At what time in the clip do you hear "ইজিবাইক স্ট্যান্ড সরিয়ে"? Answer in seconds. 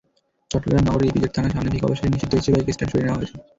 2.39-3.05